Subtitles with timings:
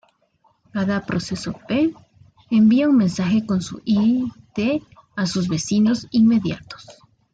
[0.71, 1.93] Cada proceso P,
[2.49, 4.25] envía un mensaje con su id
[5.15, 6.87] a sus vecinos inmediatos.